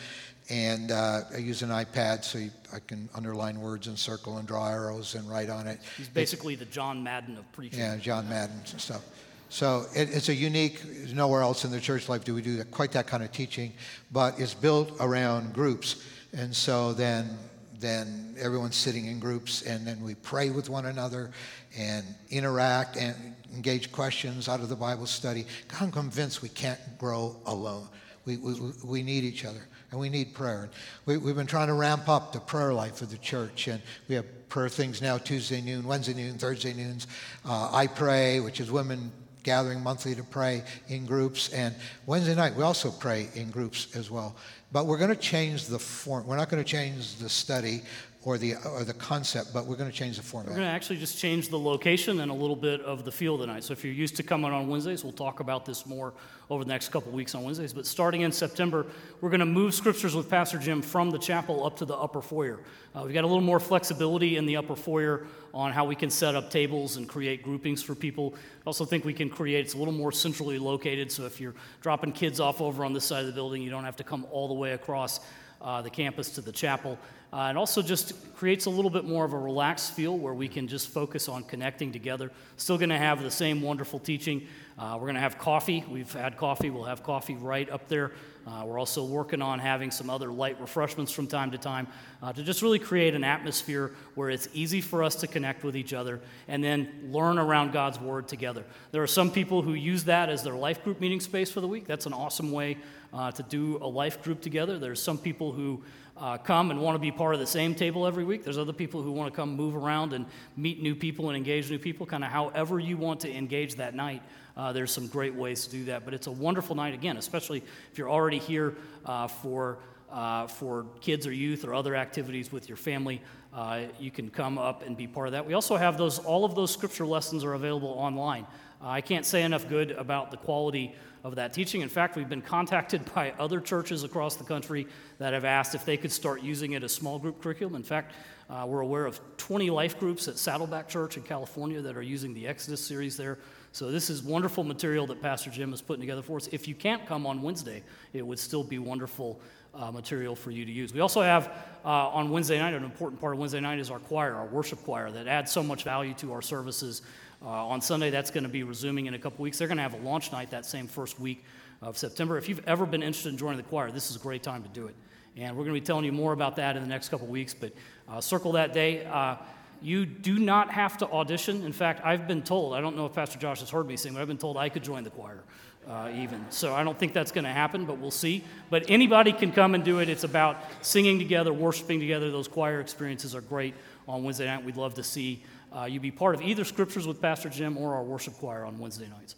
[0.50, 4.48] and uh, I use an iPad so you, I can underline words and circle and
[4.48, 5.80] draw arrows and write on it.
[5.98, 7.80] He's basically the John Madden of preaching.
[7.80, 9.04] Yeah, John Madden and stuff.
[9.50, 10.82] So it, it's a unique,
[11.14, 13.74] nowhere else in the church life do we do that, quite that kind of teaching,
[14.12, 16.04] but it's built around groups.
[16.34, 17.38] And so then,
[17.80, 21.32] then everyone's sitting in groups, and then we pray with one another
[21.78, 23.16] and interact and
[23.54, 25.46] engage questions out of the Bible study.
[25.80, 27.88] I'm convinced we can't grow alone.
[28.26, 29.62] We, we, we need each other
[29.96, 30.70] and we need prayer.
[31.06, 34.16] We, have been trying to ramp up the prayer life of the church, and we
[34.16, 37.08] have prayer things now Tuesday noon, Wednesday noon, Thursday noons.
[37.46, 39.10] Uh, I pray, which is women
[39.44, 41.48] gathering monthly to pray in groups.
[41.54, 41.74] And
[42.08, 44.36] Wednesday night, we also pray in groups as well.
[44.74, 46.28] But we're going to change the form.
[46.28, 47.82] We're not going to change the study
[48.26, 50.50] or the, or the concept, but we're going to change the format.
[50.50, 53.38] We're going to actually just change the location and a little bit of the feel
[53.38, 53.64] tonight.
[53.64, 56.12] So if you're used to coming on Wednesdays, we'll talk about this more
[56.50, 57.72] over the next couple weeks on Wednesdays.
[57.72, 58.88] But starting in September,
[59.22, 62.20] we're going to move scriptures with Pastor Jim from the chapel up to the upper
[62.20, 62.62] foyer.
[62.96, 66.10] Uh, we've got a little more flexibility in the upper foyer on how we can
[66.10, 68.34] set up tables and create groupings for people.
[68.36, 71.12] I also think we can create, it's a little more centrally located.
[71.12, 73.86] So if you're dropping kids off over on this side of the building, you don't
[73.86, 75.20] have to come all the way across
[75.66, 76.98] uh, the campus to the chapel.
[77.34, 80.48] Uh, it also just creates a little bit more of a relaxed feel where we
[80.48, 82.32] can just focus on connecting together.
[82.56, 84.48] Still going to have the same wonderful teaching.
[84.78, 85.84] Uh, we're going to have coffee.
[85.90, 86.70] We've had coffee.
[86.70, 88.12] We'll have coffee right up there.
[88.48, 91.88] Uh, we're also working on having some other light refreshments from time to time
[92.22, 95.76] uh, to just really create an atmosphere where it's easy for us to connect with
[95.76, 98.64] each other and then learn around God's Word together.
[98.92, 101.68] There are some people who use that as their life group meeting space for the
[101.68, 101.88] week.
[101.88, 102.78] That's an awesome way
[103.16, 104.78] uh, to do a life group together.
[104.78, 105.82] There's some people who
[106.18, 108.44] uh, come and want to be part of the same table every week.
[108.44, 110.26] There's other people who want to come move around and
[110.56, 113.96] meet new people and engage new people, kind of however you want to engage that
[113.96, 114.22] night.
[114.58, 116.06] Uh, there's some great ways to do that.
[116.06, 118.76] But it's a wonderful night, again, especially if you're already here
[119.06, 119.78] uh, for,
[120.16, 123.22] uh, for kids or youth or other activities with your family.
[123.54, 125.46] Uh, you can come up and be part of that.
[125.46, 128.48] We also have those, all of those scripture lessons are available online.
[128.82, 131.82] Uh, I can't say enough good about the quality of that teaching.
[131.82, 135.84] In fact, we've been contacted by other churches across the country that have asked if
[135.84, 137.76] they could start using it as small group curriculum.
[137.76, 138.14] In fact,
[138.50, 142.34] uh, we're aware of 20 life groups at Saddleback Church in California that are using
[142.34, 143.40] the Exodus series there.
[143.72, 146.48] So, this is wonderful material that Pastor Jim is putting together for us.
[146.54, 149.42] If you can't come on Wednesday, it would still be wonderful
[149.78, 150.94] uh, material for you to use.
[150.94, 151.48] We also have
[151.84, 154.84] uh, on Wednesday night, an important part of Wednesday night is our choir, our worship
[154.84, 157.02] choir, that adds so much value to our services
[157.44, 159.58] uh, on Sunday, that's going to be resuming in a couple weeks.
[159.58, 161.44] They're going to have a launch night that same first week
[161.82, 162.38] of September.
[162.38, 164.70] If you've ever been interested in joining the choir, this is a great time to
[164.70, 164.96] do it.
[165.38, 167.54] And we're going to be telling you more about that in the next couple weeks,
[167.54, 167.74] but
[168.08, 169.06] uh, circle that day.
[169.06, 169.36] Uh,
[169.82, 171.64] you do not have to audition.
[171.64, 174.14] In fact, I've been told, I don't know if Pastor Josh has heard me sing,
[174.14, 175.44] but I've been told I could join the choir.
[175.88, 176.44] Uh, even.
[176.50, 178.44] So I don't think that's going to happen, but we'll see.
[178.72, 180.10] But anybody can come and do it.
[180.10, 182.32] It's about singing together, worshiping together.
[182.32, 183.76] Those choir experiences are great
[184.08, 184.66] on Wednesday night.
[184.66, 185.44] We'd love to see
[185.76, 188.80] uh, you be part of either Scriptures with Pastor Jim or our worship choir on
[188.80, 189.36] Wednesday nights.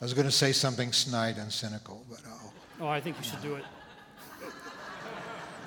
[0.00, 2.52] I was going to say something snide and cynical, but oh.
[2.82, 3.64] Oh, I think you should do it.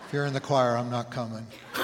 [0.07, 1.45] If you're in the choir, I'm not coming.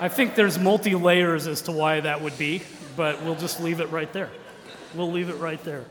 [0.00, 2.62] I think there's multi layers as to why that would be,
[2.96, 4.30] but we'll just leave it right there.
[4.94, 5.84] We'll leave it right there.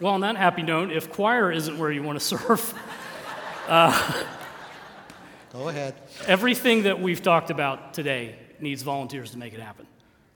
[0.00, 2.74] Well, on that happy note, if choir isn't where you want to serve,
[3.68, 4.24] uh,
[5.56, 5.94] Go ahead.
[6.26, 9.86] Everything that we've talked about today needs volunteers to make it happen.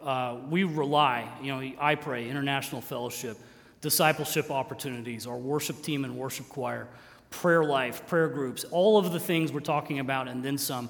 [0.03, 3.37] Uh, we rely, you know, I pray, international fellowship,
[3.83, 6.88] discipleship opportunities, our worship team and worship choir,
[7.29, 10.88] prayer life, prayer groups, all of the things we're talking about and then some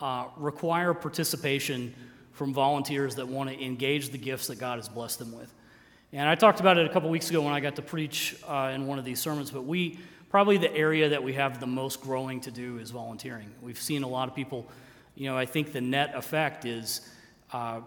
[0.00, 1.94] uh, require participation
[2.36, 5.52] from volunteers that want to engage the gifts that God has blessed them with.
[6.12, 8.72] And I talked about it a couple weeks ago when I got to preach uh,
[8.74, 12.02] in one of these sermons, but we probably the area that we have the most
[12.02, 13.50] growing to do is volunteering.
[13.62, 14.66] We've seen a lot of people,
[15.14, 17.08] you know, I think the net effect is
[17.52, 17.80] uh,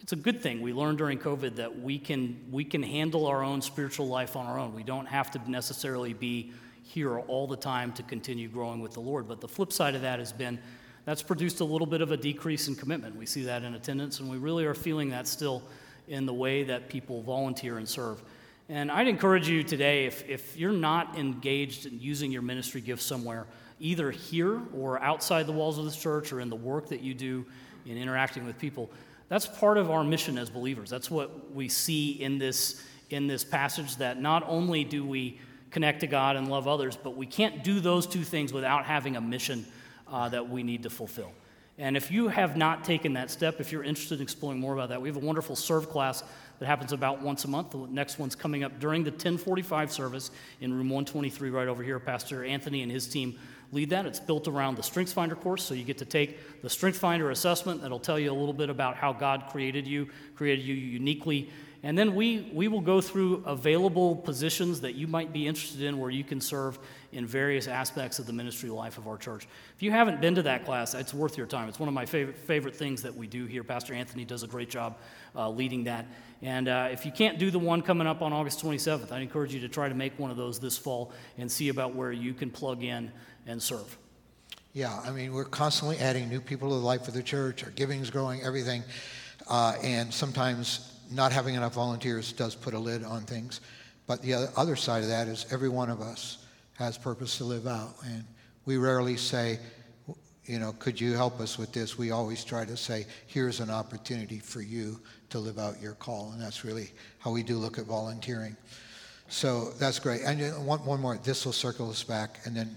[0.00, 0.60] it's a good thing.
[0.60, 4.46] We learned during COVID that we can, we can handle our own spiritual life on
[4.46, 4.72] our own.
[4.72, 6.52] We don't have to necessarily be
[6.84, 9.26] here all the time to continue growing with the Lord.
[9.26, 10.60] But the flip side of that has been
[11.06, 13.16] that's produced a little bit of a decrease in commitment.
[13.16, 15.62] We see that in attendance, and we really are feeling that still
[16.08, 18.22] in the way that people volunteer and serve.
[18.68, 23.02] And I'd encourage you today, if, if you're not engaged in using your ministry gift
[23.02, 23.46] somewhere,
[23.78, 27.14] either here or outside the walls of this church or in the work that you
[27.14, 27.46] do
[27.86, 28.90] in interacting with people,
[29.28, 30.90] that's part of our mission as believers.
[30.90, 35.40] That's what we see in this, in this passage that not only do we
[35.70, 39.14] connect to God and love others, but we can't do those two things without having
[39.14, 39.64] a mission
[40.08, 41.32] uh, that we need to fulfill.
[41.78, 44.88] And if you have not taken that step, if you're interested in exploring more about
[44.88, 46.24] that, we have a wonderful serve class
[46.58, 47.70] that happens about once a month.
[47.72, 50.30] The next one's coming up during the 1045 service
[50.62, 52.00] in room 123 right over here.
[52.00, 53.38] Pastor Anthony and his team
[53.72, 54.06] lead that.
[54.06, 57.98] It's built around the StrengthsFinder course, so you get to take the StrengthsFinder assessment that'll
[57.98, 61.50] tell you a little bit about how God created you, created you uniquely.
[61.86, 66.00] And then we, we will go through available positions that you might be interested in
[66.00, 66.80] where you can serve
[67.12, 69.46] in various aspects of the ministry life of our church.
[69.76, 71.68] If you haven't been to that class, it's worth your time.
[71.68, 73.62] It's one of my favorite, favorite things that we do here.
[73.62, 74.98] Pastor Anthony does a great job
[75.36, 76.06] uh, leading that.
[76.42, 79.54] And uh, if you can't do the one coming up on August 27th, I encourage
[79.54, 82.34] you to try to make one of those this fall and see about where you
[82.34, 83.12] can plug in
[83.46, 83.96] and serve.
[84.72, 87.62] Yeah, I mean, we're constantly adding new people to the life of the church.
[87.62, 88.82] Our giving is growing, everything.
[89.48, 93.60] Uh, and sometimes not having enough volunteers does put a lid on things.
[94.06, 96.38] But the other side of that is every one of us
[96.74, 97.94] has purpose to live out.
[98.04, 98.24] And
[98.64, 99.58] we rarely say,
[100.44, 101.98] you know, could you help us with this?
[101.98, 106.30] We always try to say, here's an opportunity for you to live out your call.
[106.32, 108.56] And that's really how we do look at volunteering.
[109.28, 110.22] So that's great.
[110.22, 112.38] And one, one more, this will circle us back.
[112.44, 112.76] And then,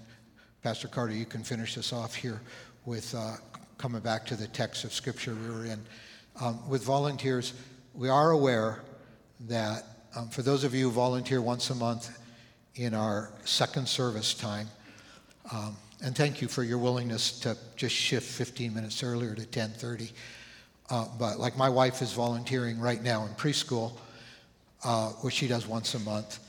[0.64, 2.42] Pastor Carter, you can finish this off here
[2.86, 3.36] with uh,
[3.78, 5.80] coming back to the text of Scripture we were in.
[6.42, 7.54] Um, with volunteers,
[7.94, 8.82] we are aware
[9.42, 9.84] that
[10.16, 12.18] um, for those of you who volunteer once a month
[12.76, 14.68] in our second service time,
[15.52, 20.12] um, and thank you for your willingness to just shift 15 minutes earlier to 10:30.
[20.90, 23.94] Uh, but like my wife is volunteering right now in preschool,
[24.84, 26.40] uh, which she does once a month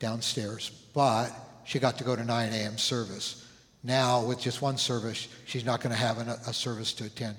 [0.00, 0.70] downstairs.
[0.92, 1.30] But
[1.64, 2.78] she got to go to 9 a.m.
[2.78, 3.46] service.
[3.82, 7.36] Now, with just one service, she's not going to have an, a service to attend.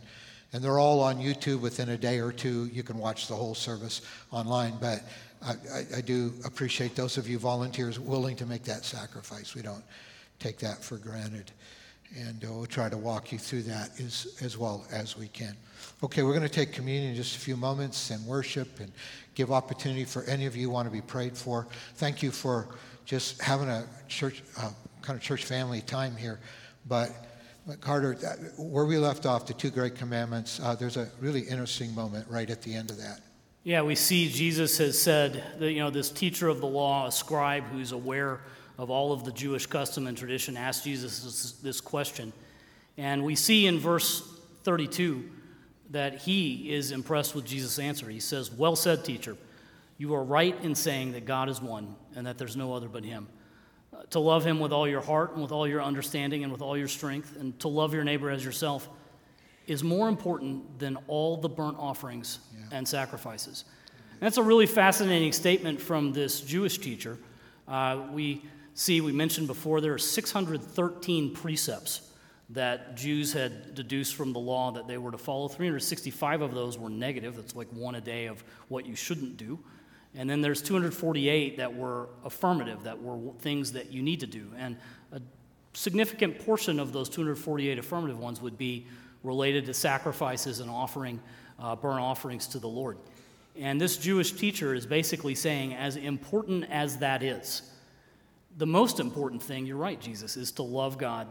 [0.58, 2.66] And they're all on YouTube within a day or two.
[2.74, 4.74] You can watch the whole service online.
[4.82, 5.04] But
[5.46, 9.54] I, I, I do appreciate those of you volunteers willing to make that sacrifice.
[9.54, 9.84] We don't
[10.40, 11.52] take that for granted.
[12.18, 15.56] And uh, we'll try to walk you through that as, as well as we can.
[16.04, 18.92] Okay, we're going to take communion in just a few moments and worship and
[19.36, 21.68] give opportunity for any of you who want to be prayed for.
[21.98, 22.68] Thank you for
[23.06, 24.72] just having a church, uh,
[25.04, 26.40] kind of church family time here.
[26.88, 27.27] But
[27.82, 28.14] Carter,
[28.58, 32.50] where we left off, the two great commandments, uh, there's a really interesting moment right
[32.50, 33.20] at the end of that.
[33.64, 37.12] Yeah, we see Jesus has said that, you know, this teacher of the law, a
[37.12, 38.40] scribe who's aware
[38.78, 42.32] of all of the Jewish custom and tradition, asked Jesus this, this question.
[42.98, 44.24] And we see in verse
[44.64, 45.30] 32
[45.90, 48.10] that he is impressed with Jesus' answer.
[48.10, 49.36] He says, Well said, teacher.
[49.98, 53.04] You are right in saying that God is one and that there's no other but
[53.04, 53.28] him
[54.12, 56.78] to love him with all your heart and with all your understanding and with all
[56.78, 58.88] your strength, and to love your neighbor as yourself
[59.68, 62.78] is more important than all the burnt offerings yeah.
[62.78, 63.66] and sacrifices.
[64.12, 67.18] And that's a really fascinating statement from this Jewish teacher.
[67.68, 68.42] Uh, we
[68.74, 72.02] see, we mentioned before, there are 613 precepts
[72.52, 75.50] that Jews had deduced from the law that they were to follow.
[75.50, 77.36] 365 of those were negative.
[77.36, 79.60] That's like one a day of what you shouldn't do.
[80.18, 84.48] And then there's 248 that were affirmative, that were things that you need to do.
[84.58, 84.76] And
[85.12, 85.22] a
[85.74, 88.88] significant portion of those 248 affirmative ones would be
[89.22, 91.22] related to sacrifices and offering
[91.60, 92.98] uh, burnt offerings to the Lord.
[93.56, 97.62] And this Jewish teacher is basically saying, as important as that is,
[98.58, 101.28] the most important thing, you're right, Jesus, is to love God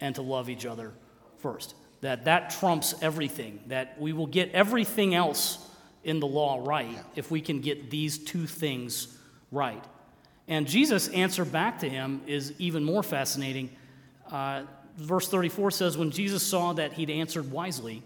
[0.00, 0.92] and to love each other
[1.38, 1.74] first.
[2.00, 5.58] That that trumps everything, that we will get everything else
[6.04, 9.18] in the law right if we can get these two things
[9.52, 9.84] right.
[10.48, 13.70] And Jesus' answer back to him is even more fascinating.
[14.30, 14.62] Uh,
[14.96, 18.02] verse 34 says, When Jesus saw that he'd answered wisely,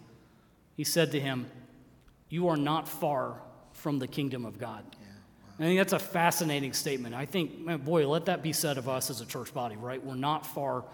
[0.77, 1.47] he said to him,
[2.29, 3.41] You are not far
[3.73, 4.85] from the kingdom of God.
[4.93, 5.55] Yeah, wow.
[5.59, 7.15] I think that's a fascinating statement.
[7.15, 10.05] I think, man, boy, let that be said of us as a church body, right?
[10.05, 10.85] We're not far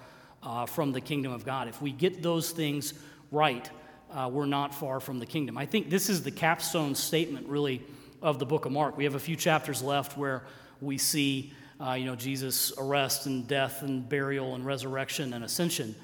[0.42, 1.68] uh, from the kingdom of God.
[1.68, 2.94] If we get those things
[3.30, 3.68] right,
[4.12, 5.56] uh, we're not far from the kingdom.
[5.56, 7.82] I think this is the capstone statement, really,
[8.22, 8.96] of the book of Mark.
[8.96, 10.42] We have a few chapters left where
[10.80, 15.94] we see uh, you know, Jesus' arrest and death and burial and resurrection and ascension.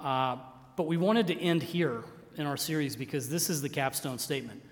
[0.00, 0.36] Uh,
[0.76, 2.02] but we wanted to end here
[2.36, 4.62] in our series because this is the capstone statement.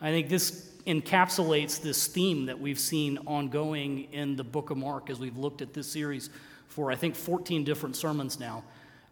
[0.00, 5.10] I think this encapsulates this theme that we've seen ongoing in the book of Mark
[5.10, 6.28] as we've looked at this series
[6.66, 8.64] for, I think, 14 different sermons now.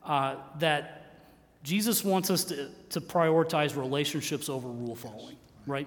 [0.05, 1.02] Uh, that
[1.63, 5.37] Jesus wants us to, to prioritize relationships over rule following,
[5.67, 5.87] right?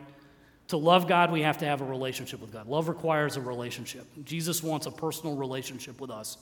[0.69, 2.67] To love God, we have to have a relationship with God.
[2.67, 4.05] Love requires a relationship.
[4.23, 6.38] Jesus wants a personal relationship with us.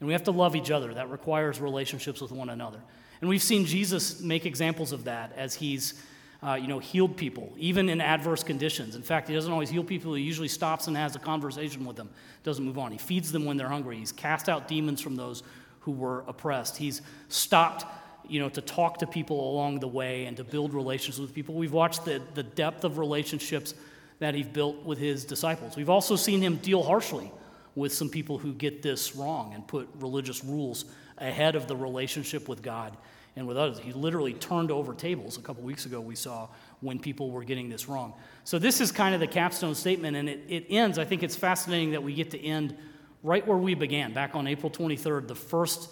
[0.00, 0.92] And we have to love each other.
[0.94, 2.80] That requires relationships with one another.
[3.20, 6.02] And we've seen Jesus make examples of that as he's
[6.44, 8.96] uh, you know, healed people, even in adverse conditions.
[8.96, 10.12] In fact, he doesn't always heal people.
[10.14, 12.10] He usually stops and has a conversation with them,
[12.42, 12.92] doesn't move on.
[12.92, 13.96] He feeds them when they're hungry.
[13.96, 15.42] He's cast out demons from those
[15.80, 16.76] who were oppressed.
[16.76, 17.86] He's stopped,
[18.28, 21.54] you know, to talk to people along the way and to build relationships with people.
[21.54, 23.74] We've watched the, the depth of relationships
[24.18, 25.76] that he's built with his disciples.
[25.76, 27.30] We've also seen him deal harshly
[27.74, 30.84] with some people who get this wrong and put religious rules
[31.18, 32.96] ahead of the relationship with God
[33.36, 33.78] and with others.
[33.78, 36.48] He literally turned over tables a couple weeks ago, we saw
[36.80, 38.14] when people were getting this wrong.
[38.44, 40.98] So, this is kind of the capstone statement, and it, it ends.
[40.98, 42.76] I think it's fascinating that we get to end
[43.22, 45.26] right where we began, back on April 23rd.
[45.26, 45.90] The first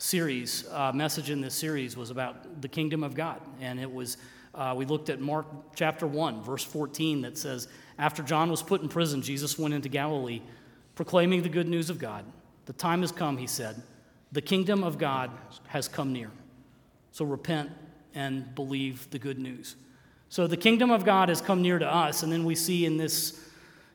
[0.00, 3.40] series, uh, message in this series was about the kingdom of God.
[3.60, 4.16] And it was,
[4.54, 8.80] uh, we looked at Mark chapter 1, verse 14, that says, After John was put
[8.80, 10.40] in prison, Jesus went into Galilee
[10.94, 12.24] proclaiming the good news of God.
[12.64, 13.82] The time has come, he said.
[14.32, 15.30] The kingdom of God
[15.68, 16.30] has come near.
[17.12, 17.70] So repent
[18.14, 19.76] and believe the good news.
[20.30, 22.96] So the kingdom of God has come near to us, and then we see in
[22.96, 23.38] this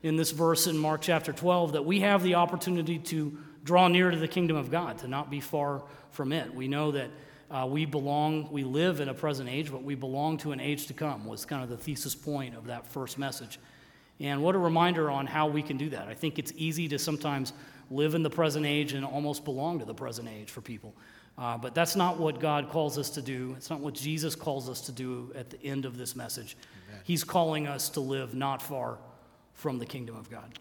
[0.04, 4.12] in this verse in Mark chapter 12 that we have the opportunity to draw near
[4.12, 6.54] to the kingdom of God, to not be far from it.
[6.54, 7.10] We know that
[7.52, 10.88] uh, we belong, we live in a present age, but we belong to an age
[10.88, 13.60] to come, was kind of the thesis point of that first message.
[14.20, 16.08] And what a reminder on how we can do that.
[16.08, 17.54] I think it's easy to sometimes
[17.92, 20.94] live in the present age and almost belong to the present age for people.
[21.38, 23.54] Uh, but that's not what God calls us to do.
[23.58, 26.56] It's not what Jesus calls us to do at the end of this message.
[26.88, 27.02] Amen.
[27.04, 29.00] He's calling us to live not far
[29.54, 30.58] from the kingdom of God.